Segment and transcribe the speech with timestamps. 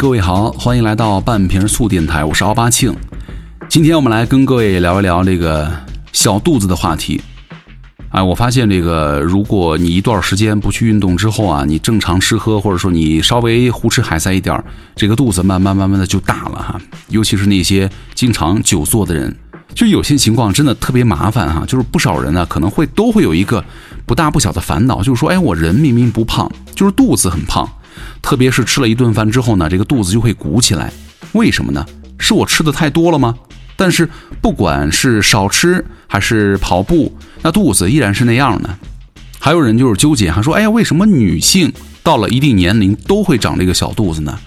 [0.00, 2.96] 各位好，欢迎来到半瓶醋电台，我是奥巴庆。
[3.68, 5.70] 今天我们来跟各位聊一聊这个
[6.10, 7.20] 小肚子的话题。
[8.08, 14.64] 哎，我发现这个，如果你一段时间不去运动之后啊，你正常吃喝，或者说你稍微胡吃海塞一点，
[14.96, 16.80] 这个肚子慢慢慢慢的就大了哈。
[17.08, 19.36] 尤其是那些经常久坐的人，
[19.74, 21.62] 就有些情况真的特别麻烦哈。
[21.66, 23.62] 就是不少人呢，可能会都会有一个
[24.06, 27.68] 不大不小的烦恼，就是说，哎，我人明明不胖，就是肚子很胖。
[28.22, 30.92] 特别是吃了一顿饭之后呢，这个肚子就会鼓起来，
[31.32, 31.84] 为什么呢？
[32.18, 33.34] 是我吃的太多了吗？
[33.76, 34.08] 但是
[34.42, 38.78] 不管是少吃还是跑步，那肚子依然是那样的。
[39.38, 44.38] 还有人就是纠结，还说：“哎呀，为什么女性到了一定年龄都会长这个小肚子呢？”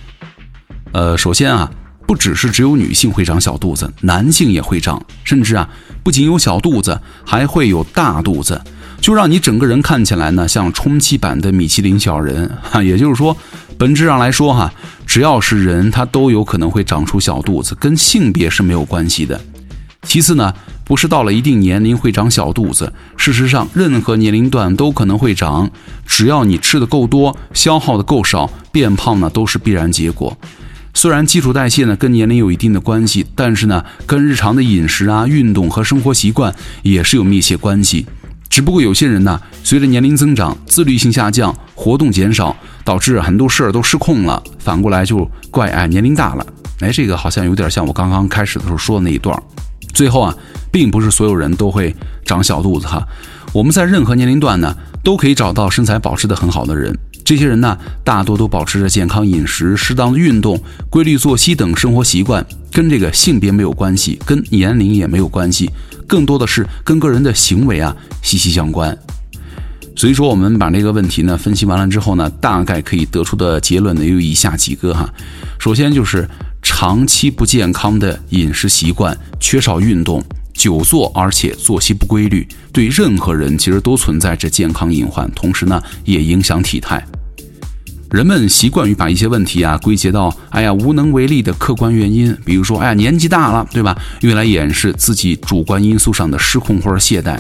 [0.94, 1.72] 呃，首先啊，
[2.06, 5.68] 不只是只有女性会长小肚子，男性也会长，甚至啊，
[6.04, 8.62] 不仅有小肚子，还会有大肚子。
[9.04, 12.82] 就让你整个人看起来呢，像充气版的米其林小人 哈。
[12.82, 13.36] 也就是说，
[13.78, 14.74] 本质上来说哈，
[15.06, 19.42] 只要是人，他都有可能会长出小肚子，跟性别是没有关系的。
[20.04, 20.54] 其次呢，
[20.86, 25.70] 不是到了一定年龄会长小肚子，事实上，任何年龄段都可能会长，
[26.08, 30.38] 只要你吃的够多，消耗的够少，变胖呢都是必然结果。
[30.94, 38.06] 虽然基础代谢呢跟年龄有一定的关系，但是呢，跟日常的饮食啊、运动和生活习惯也是有密切关系。
[38.54, 44.44] 只不过有些人呢，随着年龄增长，自律性下降，活动减少，导致很多事儿都失控了。
[44.60, 46.46] 反过来就怪哎年龄大了。
[46.80, 49.36] 哎，这个好像有点像我刚刚开始的时候说的那一段。
[49.92, 50.38] 最后啊，
[50.72, 53.04] 并不是所有人都会长小肚子哈。
[53.54, 56.96] 我们在任何年龄段呢，都可以找到身材保持的很好的人。
[57.24, 65.70] 这些人呢，大多都保持着健康饮食、适当的运动、规律作息等生活习惯，跟这个性别没有关系，跟年龄也没有关系。
[66.06, 68.96] 更多的是跟个人的行为啊息息相关，
[69.96, 75.10] 所以说我们把这个问题呢分析完了之后呢，大概可以得出的结论呢有以下几个哈。
[75.58, 76.30] 首先就是
[76.62, 80.22] 长期不健康的饮食习惯、缺少运动、
[80.54, 87.04] 久坐，而且作息不规律，对任何人其实都存在着健康隐患，同时呢也影响体态。
[88.14, 93.98] 人们习惯于把一些问题啊归结到哎呀无能为力的客观原因，比如说哎呀年纪大了，对吧？
[94.22, 97.40] 用来掩饰自己主观因素上的失控或者懈怠。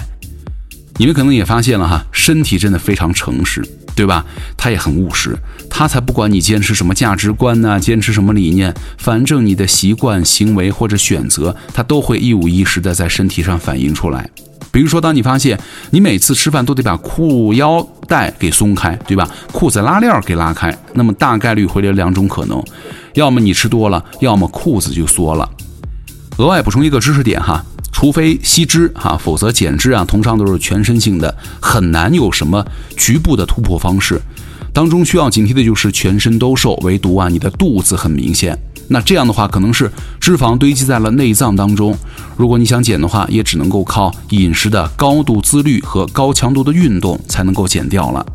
[0.97, 3.63] 你们可能也发现了哈，身体真的非常诚实，
[3.95, 4.25] 对吧？
[4.57, 5.37] 他也很务实，
[5.69, 14.27] 他才不管你坚持什么价值观呢，坚持什么理念，反正你的习惯、行为或者选择，他都会一五一十的在身体上反映出来。
[14.73, 15.57] 比如说，当你发现
[15.91, 19.29] 你每次吃饭都得把裤腰带给松开，对吧？
[19.51, 22.61] 裤子拉链给拉开，那么大概率会有两种可能：
[23.13, 25.47] 要么你吃多了，要么裤子就缩了。
[26.37, 32.65] 额外补充一个知识点哈，除非吸脂哈，否则减脂啊，通常都是全身性的，很难有什么
[32.97, 34.19] 局部的突破方式。
[34.73, 38.57] 当中需要警惕的就是全身都瘦，唯独啊你的肚子很明显。
[38.87, 39.89] 那这样的话，可能是
[40.19, 41.95] 脂肪堆积在了内脏当中。
[42.35, 48.25] 如果你想减的话，也只能够靠饮食的高度自律和高强度的运动才能够减掉了。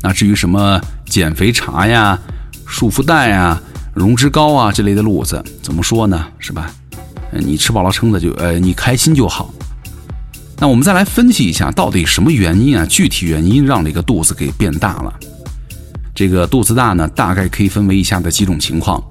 [0.00, 2.18] 那至于什么减肥茶呀、
[2.64, 3.60] 束缚带呀、
[3.92, 6.26] 溶脂膏啊这类的路子，怎么说呢？
[6.38, 6.70] 是吧？
[7.32, 9.52] 你吃饱了撑的就呃，你开心就好。
[10.58, 12.86] 那我们再来分析一下，到底什么原因啊？
[12.86, 15.12] 具体原因让这个肚子给变大了。
[16.14, 19.02] 这个肚子大呢，大概可以分为以下的几种情况。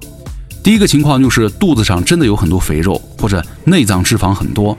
[0.62, 4.76] 第一个情况就是肚子上真的有很多肥肉，或者内脏脂肪很多。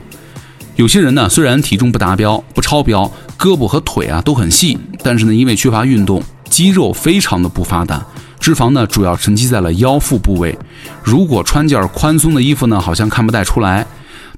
[0.76, 3.04] 有些人呢，虽然体重不达标、不超标，
[3.38, 8.04] 胳膊和腿啊都很细，但是呢，因为缺乏运动，肌肉非常的不发达，
[8.40, 10.58] 脂肪呢主要沉积在了腰腹部位。
[11.02, 13.86] 如果穿件宽松的衣服呢，好像看不太出来。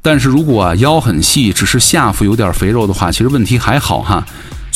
[0.02, 4.26] 但是如果腰很细，只是下腹有点肥肉的话，其实问题还好哈。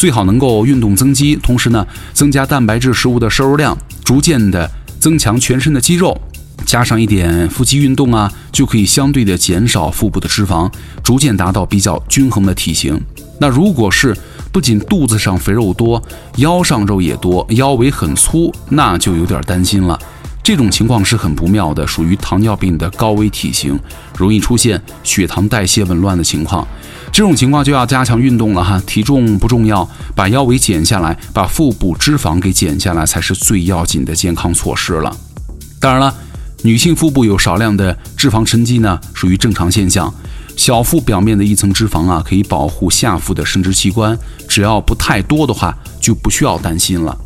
[0.00, 4.66] 最好能够运动增肌，同时呢增加蛋白质食物的摄入量，逐渐的
[4.99, 6.19] 增强全身的肌肉。
[6.65, 10.72] 加上一点腹肌运动啊，就可以相对的减少腹部的脂肪，
[11.05, 12.99] 逐渐达到比较均衡的体型。
[13.41, 14.16] 那如果是
[14.50, 16.03] 不仅肚子上肥肉多，
[16.37, 20.00] 腰上肉也多，腰围很粗，那就有点担心了。
[20.43, 23.79] 这种情况是很不妙的，属于糖尿病的高危体型，
[24.17, 26.67] 容易出现血糖代谢紊乱的情况。
[27.12, 28.80] 这种情况就要加强运动了哈。
[28.86, 35.16] 体重不重要，把腰围减下来，把腹部脂肪给减下来，才是最要紧的健康措施了。
[35.80, 36.14] 当然了。
[36.62, 40.12] 女性腹部有少量的脂肪沉积呢，属于正常现象。
[40.58, 44.14] 小腹表面的一层脂肪啊，可以保护下腹的生殖器官，
[44.46, 47.16] 只要不太多的话，就不需要担心了。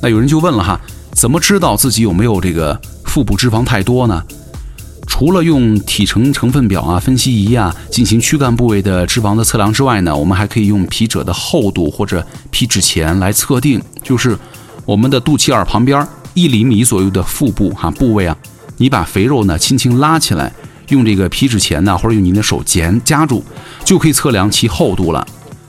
[0.00, 0.80] 那有人就问了哈，
[1.10, 4.22] 怎么知道自己有没有这个腹部脂肪太多呢？
[5.20, 14.34] 除了用体成成分表啊、分析仪啊进行躯干部位的脂肪的测量之外呢，我们还可以用皮褶的厚度或者皮脂前来测定，就是
[14.86, 18.34] 我们的肚脐眼旁边一厘米左右的腹部哈部位啊，
[18.78, 20.50] 你把肥肉呢轻轻拉起来，
[20.88, 23.44] 用这个皮脂钳呢，或者用您的手夹夹住，
[23.84, 25.26] 就可以测量其厚度了。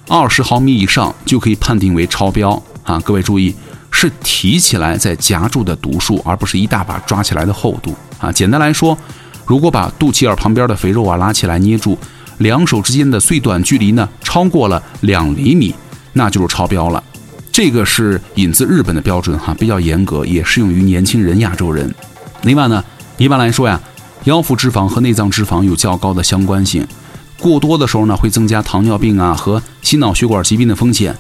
[0.08, 2.52] 二十毫米以上就可以判定为超标
[2.84, 2.98] 啊！
[3.02, 3.54] 各位注意，
[3.92, 8.32] 是提起来再夹住的读数，而不是一大把抓起来的厚度啊！
[8.32, 8.98] 简单来说，
[9.52, 11.98] 如果把肚脐眼旁边的肥肉啊拉起来捏住，
[12.38, 15.76] 两手之间的最短距离呢超过了两厘米，
[16.14, 17.04] 那就是超标了。
[17.52, 21.94] 这个是引自日本的标准哈，比较严格，也适用于年轻人、亚洲人。
[22.44, 22.82] 另外呢，
[23.18, 23.78] 一般来说呀，
[24.24, 26.88] 腰腹脂肪和内脏脂肪有较高的相关性，
[27.38, 31.14] 过多的时候呢，会增加糖尿病啊和心脑血管疾病的风险。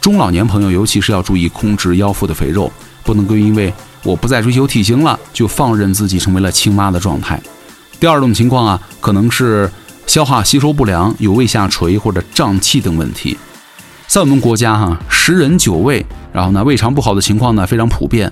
[0.00, 2.68] 中老年朋友尤其是要注意控制腰腹的肥肉，
[3.04, 3.72] 不能够因为
[4.02, 7.40] 我不再追求体型了，就放任自己成为了青蛙的状态。
[7.98, 9.70] 第二种情况啊，可能是
[10.06, 13.36] 消化吸收不良，有胃下垂或者胀气等问题。
[14.06, 18.30] 在我们国家哈，十人九胃，然后呢，胃肠不好的情况呢非常普遍。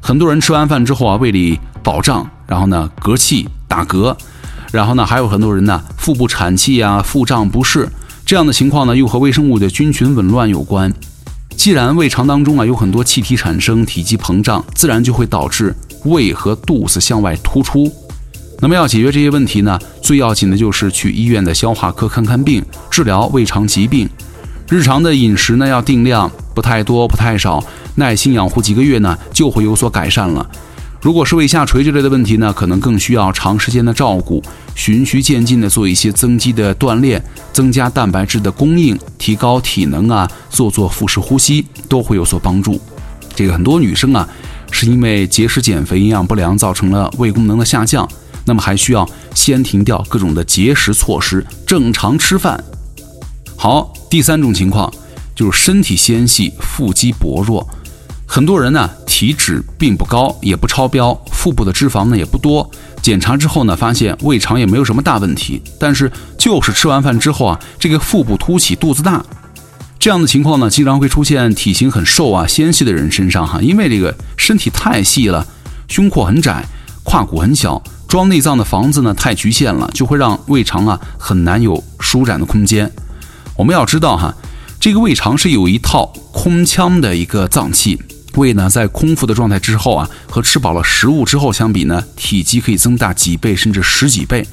[0.00, 4.16] 很多人吃完饭之后啊，胃里饱胀，然后呢嗝气打嗝，
[4.72, 7.88] 然后呢还有很多人呢腹部产气啊、腹胀不适，
[8.24, 10.92] 这样的情况呢又和微生物的菌群紊乱有关。
[11.56, 15.74] 既然胃肠当中啊有很多气体产生，体积膨胀，自然就会导致
[16.04, 17.92] 胃和肚子向外突出。
[18.62, 24.08] 那么要解决这些问题呢，最要紧的就是去医院的消化科看看病，治疗胃肠疾病。
[24.68, 27.64] 日常的饮食呢要定量，不太多不太少，
[27.96, 30.46] 耐心养护几个月呢就会有所改善了。
[31.00, 34.42] 如果是胃下垂之类的问题呢，可能更需要长时间的照顾，
[34.74, 37.20] 循序渐进的做一些增肌的锻炼，
[37.54, 42.78] 增加蛋白质的供应，提高体能啊，做做腹式呼吸都会有所帮助。
[43.34, 44.28] 这个很多女生啊，
[44.70, 48.06] 是因为节食减肥、营养不良造成了胃功能的下降，
[48.44, 52.62] 那么还需要先停掉各种的节食措施，正常吃饭。
[53.56, 54.92] 好，第三种情况
[55.34, 57.66] 就是身体纤细，腹肌薄弱。
[58.26, 62.70] 很多人呢体脂并不高，也不超标，腹部的脂肪呢也不多。
[63.02, 69.24] 检查之后呢，发现胃肠也没有什么大问题，但是就是吃完饭之后啊，这个腹部凸起，肚子大。
[69.98, 75.46] 这样的情况呢，经常会出现体型很瘦啊、纤细的人身上哈，因为这个身体太细了，
[75.88, 76.64] 胸廓很窄，
[77.02, 82.90] 胯骨很小，装内脏的房子呢太局限了，就会让胃肠啊很难有舒展的空间。
[83.54, 84.34] 我们要知道哈，
[84.80, 88.02] 这个胃肠是有一套空腔的一个脏器。
[88.34, 94.44] 胃呢，在空腹的状态之后啊，和吃饱了食物之后相比呢，体积可以增大几倍甚至十几倍。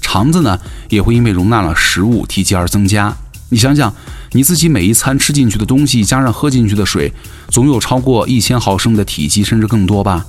[0.00, 0.56] 肠子呢，
[0.88, 3.12] 也会因为容纳了食物，体积而增加。
[3.48, 3.92] 你想想，
[4.30, 7.12] 你自己每一餐吃进去的东西，加上喝进去的水，
[7.48, 10.24] 总有超过一千毫升的体积，甚至更多吧？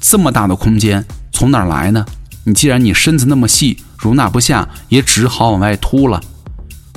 [0.00, 2.02] 这么大的空间从哪儿来呢？
[2.44, 6.20] 你既然你身子那么细，容纳不下，也只好往外凸了。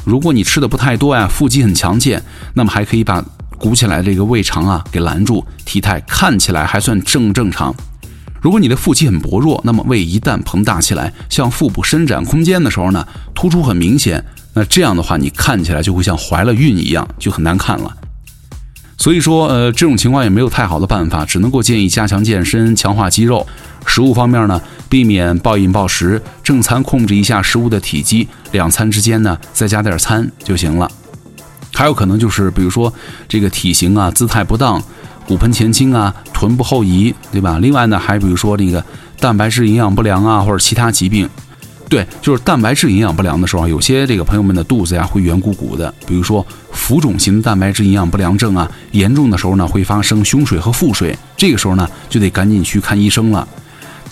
[0.03, 2.21] 如果你吃的不太多呀，腹肌很强健，
[2.53, 3.23] 那么还可以把
[3.57, 7.73] 鼓起来这个胃肠啊给拦住，体态看起来还算正正常。
[8.41, 17.95] 如果你的腹肌很薄弱，那么胃一旦膨大起来，向腹部伸展空间的时候呢，突出很明显，那这样的话你看起来就会像怀了孕一样，就很难看了。
[18.97, 23.45] 所以说，呃，这种情况也没有太好的办法，只能够建议加强健身，强化肌肉。
[23.85, 30.89] 食物方面呢，避免暴饮暴食，正餐控制一下食物的体积，两餐之间呢再加点餐就行了。
[31.73, 32.93] 还有可能就是，比如说
[33.27, 34.81] 这个体型啊、姿态不当、
[35.27, 37.59] 骨盆前倾啊、臀部后移，对吧？
[37.59, 38.83] 另外呢，还比如说这个
[39.19, 41.29] 蛋白质营养不良啊，或者其他疾病。
[41.87, 53.47] 对，就是蛋白质营养不良的时候，有些这个朋友们的肚子呀会圆鼓鼓的，比如说浮肿型蛋白质营养不良症啊，严重的时候呢会发生胸水和腹水，这个时候呢就得赶紧去看医生了。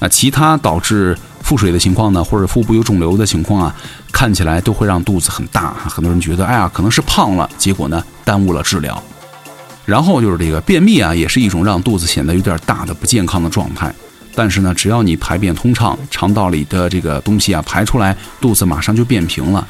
[0.03, 3.74] 那其他导致腹水的情况呢，或者腹部有肿瘤的情况啊，
[4.12, 9.01] 看起来都会让肚子很大，很多人觉得哎呀可能是胖了，结果呢耽误了治疗。
[9.86, 13.95] 然后就是这个便秘啊，也是一种让肚子显得有点大的不健康的状态。
[14.36, 19.65] 但是呢，只要你排便通畅，肠道里的这个东西啊排出来，肚子马上就变平了。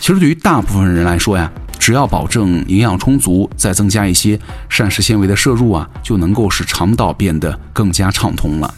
[0.00, 1.48] 其实对于大部分人来说呀，
[1.78, 4.36] 只要保证营养充足，再增加一些
[4.68, 8.74] 膳食纤维的摄入啊，就能够使肠道变得更加畅通了。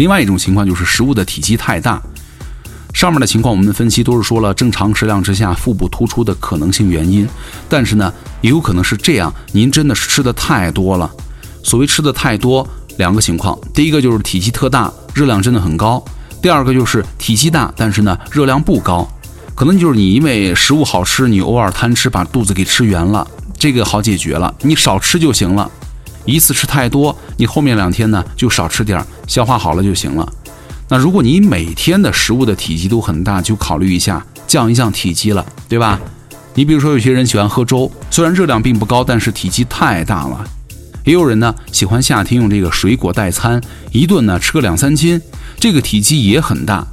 [0.00, 2.00] 另外一种情况就是食物的体积太大。
[2.94, 7.28] 上面的情况我们分析都是说了正常食量之下腹部突出的可能性原因，
[7.68, 11.10] 但是呢，也有可能是这样，您真的是吃的太多了。
[11.62, 12.66] 所谓吃的太多。
[12.96, 16.02] 两个情况，第一个就是体积特大，热量真的很高；
[16.42, 19.06] 第二个就是体积大，但是呢热量不高，
[19.54, 23.26] 可能就是你因为食物好吃，你偶尔贪吃把肚子给吃圆了，
[23.58, 25.70] 这个好解决了，你少吃就行了。
[26.24, 30.32] 一次吃太多，你后面两天呢就少吃点，消化好了就行了。
[30.88, 36.00] 那如果你每天的食物的体积都很大，就考虑一下降一降体积了，对吧？
[36.54, 40.44] 你比如说有些人喜欢喝粥，虽然热量并不高，但是体积太大了。
[41.04, 43.60] 也有人呢喜欢夏天用这个水果代餐，
[43.92, 45.20] 一顿呢吃个两三斤，
[45.58, 46.86] 这个体积也很大。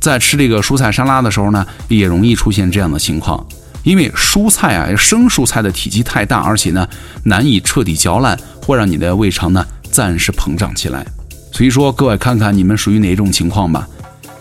[0.00, 3.46] 在吃这个蔬菜沙拉的时候呢，也容易出现这样的情况，
[3.82, 6.86] 因为蔬菜啊，生蔬菜的体积太大，而且呢
[7.24, 11.06] 难以彻底嚼烂，会让你的胃肠呢暂时膨胀起来。
[11.52, 13.88] 所以说，各位看看你们属于哪种情况吧。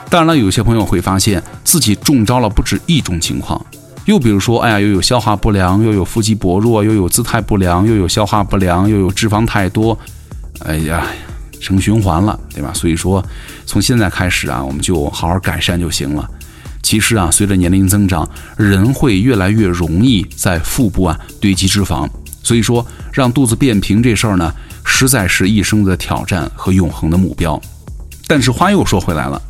[0.09, 3.63] 当然了，有些朋友会发现自己中招了不止一种情况，
[4.05, 9.97] 又比如说，哎呀，又有消化不良，又有腹肌薄弱，又有姿态不良，又有消化不良，又有脂肪太多，
[10.59, 11.05] 哎呀。
[11.61, 12.71] 成循环了，对吧？
[12.75, 13.23] 所以说，
[13.65, 16.29] 从现在开始啊，我们就好好改善就行了。
[16.83, 22.07] 其实啊，随着年龄增长，人会越来越容易在腹部啊堆积脂肪。
[22.45, 24.53] 所以说，让肚子变平这事儿呢，
[24.85, 27.59] 实在是一生的挑战和永恒的目标。
[28.27, 29.41] 但是话又说回来了，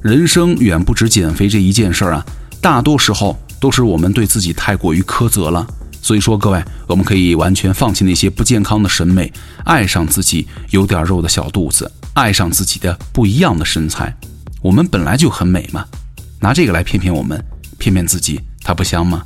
[0.00, 2.24] 人生远不止减肥这一件事儿啊，
[2.60, 5.66] 大多时候都是我们对自己太过于苛责了。
[6.00, 9.32] 所以说，各位，我们可以完全放弃那些不健康的审美，
[9.64, 14.16] 爱上自己有点肉的小肚子，爱上自己的不一样的身材。
[14.62, 15.84] 我们本来就很美嘛，
[16.38, 17.44] 拿这个来骗骗我们，
[17.76, 19.24] 骗骗自己，它不香吗？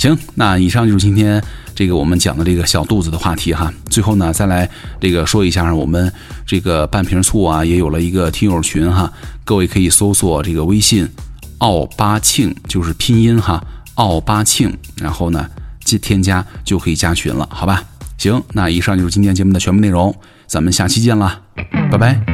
[0.00, 1.40] 行，那以上就是今天
[1.74, 3.70] 这个我们讲的这个小肚子的话题哈。
[3.90, 4.66] 最后呢，再来
[4.98, 6.10] 这个说一下，我们
[6.46, 9.12] 这个半瓶醋啊，也有了一个听友群哈，
[9.44, 11.06] 各位可以搜索这个微信
[11.58, 13.62] “奥巴庆”，就是拼音哈
[13.96, 15.46] ，“奥巴庆”，然后呢。
[16.00, 17.82] 添加就可以加群了，好吧？
[18.16, 20.14] 行，那以上就是今天节目的全部内容，
[20.46, 21.40] 咱们下期见了，
[21.90, 22.29] 拜拜。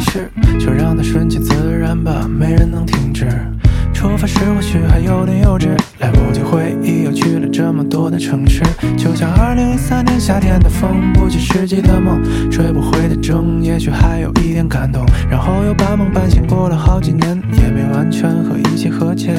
[0.00, 0.30] 事？
[0.58, 3.07] 就让它顺其自然吧，没人能停。
[4.08, 8.62] 出发时或许还有点幼稚，来不及回忆又去了这么多的城市。
[8.96, 12.18] 就像2013年夏天的风，不切实际的梦，
[12.50, 15.04] 追不回的钟，也许还有一点感动。
[15.30, 19.34] 然后又半梦半醒过了好几年，也没完全和一切和解。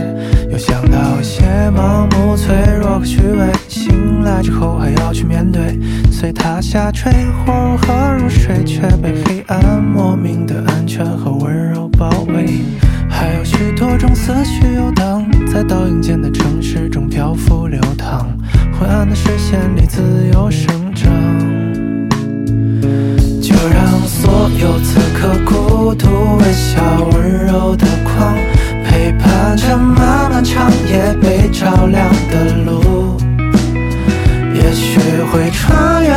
[0.51, 1.41] 又想到一些
[1.75, 5.79] 盲目脆弱和虚伪，醒来之后还要去面对。
[6.11, 7.11] 随它下坠
[7.43, 11.28] 或如何入睡，却被黑暗莫名的安全和
[14.19, 18.27] 思绪游荡，在倒影间的城市中漂浮流淌，
[18.77, 20.01] 昏暗的视线里自
[20.33, 21.09] 由生长。
[23.41, 26.07] 就让所有此刻孤独、
[26.38, 26.81] 微笑、
[27.13, 28.35] 温柔的光，
[28.83, 33.17] 陪伴着漫漫长夜被照亮的路。
[34.53, 34.99] 也许
[35.31, 36.09] 会穿越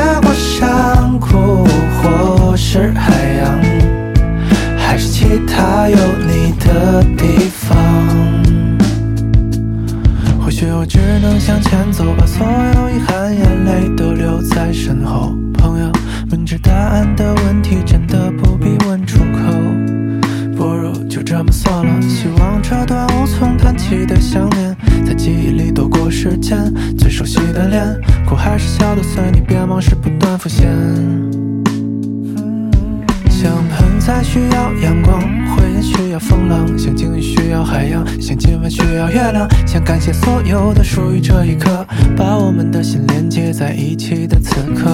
[34.43, 35.21] 需要阳光。
[35.55, 39.49] 回忆需要风浪，像鲸鱼需要海洋，像今晚需要月亮。
[39.67, 44.91] 想感谢所有的属于这一刻，把我们的心连接在一起的此刻。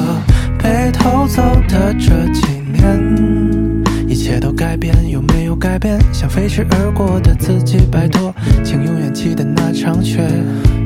[0.62, 5.98] 被偷走的这几年，一切都改变，有没有改变？
[6.12, 10.28] 想飞驰而过的自己，拜托，请永远记得那场雪。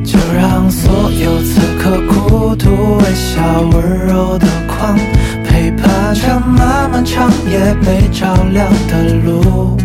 [0.04, 4.99] 就让所有此刻孤独、微笑、温柔的光，
[5.52, 9.82] 陪伴着漫漫长夜被照亮的路。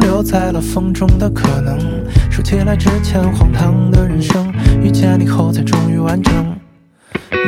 [0.00, 1.78] 留在了风中的可能，
[2.30, 6.32] 说起来之前荒唐的人生，遇见你后才终于完整。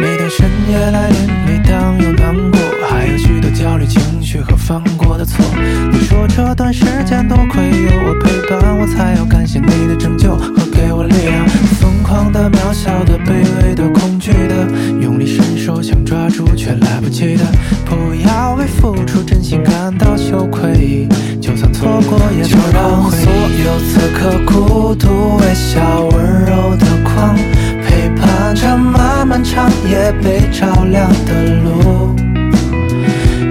[0.00, 2.58] 每当深夜来临，每当有难过，
[2.90, 5.44] 还有许多焦虑情绪和犯过的错。
[5.92, 11.46] 你说这段时间多亏有我陪伴，我才要感谢你的拯救和给我力量。
[11.80, 13.88] 疯狂的、渺小的、卑微的、
[14.25, 14.54] 去的，
[15.02, 17.45] 用力伸手想抓住却来不及的。
[17.85, 21.07] 不要为付出真心感到羞愧，
[21.43, 22.16] 就算错过。
[22.19, 26.14] 过也就让所有此刻孤独、微笑、温
[26.47, 27.37] 柔的光，
[27.85, 32.16] 陪伴着漫漫长夜被照亮的路。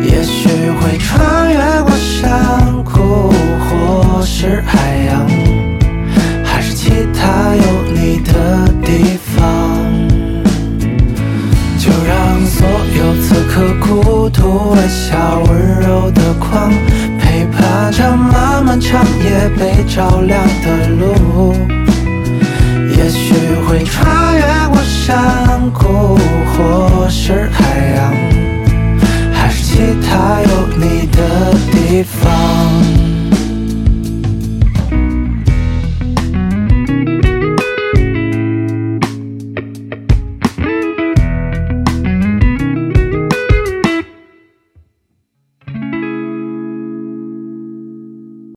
[0.01, 0.49] 也许
[0.79, 3.31] 会穿越过山谷，
[3.69, 5.12] 或是海洋，
[14.53, 16.71] 微笑、温柔的光，
[17.19, 21.53] 陪伴着漫漫长夜被照亮的路。
[22.95, 23.33] 也许
[23.67, 26.17] 会穿越过山谷，
[26.53, 27.61] 或是海
[27.95, 28.13] 洋，
[29.33, 33.12] 还是其他有你的地方。